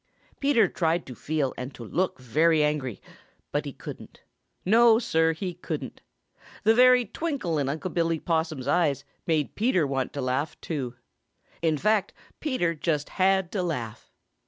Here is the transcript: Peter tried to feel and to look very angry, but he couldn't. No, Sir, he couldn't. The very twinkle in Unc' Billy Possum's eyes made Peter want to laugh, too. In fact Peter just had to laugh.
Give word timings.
Peter 0.39 0.67
tried 0.67 1.05
to 1.05 1.13
feel 1.13 1.53
and 1.57 1.75
to 1.75 1.85
look 1.85 2.19
very 2.19 2.63
angry, 2.63 2.99
but 3.51 3.65
he 3.65 3.71
couldn't. 3.71 4.21
No, 4.65 4.97
Sir, 4.97 5.31
he 5.33 5.53
couldn't. 5.53 6.01
The 6.63 6.73
very 6.73 7.05
twinkle 7.05 7.59
in 7.59 7.69
Unc' 7.69 7.93
Billy 7.93 8.17
Possum's 8.19 8.67
eyes 8.67 9.03
made 9.27 9.53
Peter 9.53 9.85
want 9.85 10.11
to 10.13 10.21
laugh, 10.21 10.59
too. 10.59 10.95
In 11.61 11.77
fact 11.77 12.13
Peter 12.39 12.73
just 12.73 13.09
had 13.09 13.51
to 13.51 13.61
laugh. 13.61 14.11